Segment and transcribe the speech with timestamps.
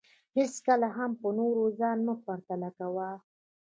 [0.37, 3.09] هېڅکله هم په نورو ځان مه پرتله کوه